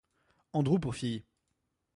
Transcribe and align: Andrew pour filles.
Andrew 0.53 0.79
pour 0.79 0.95
filles. 0.95 1.21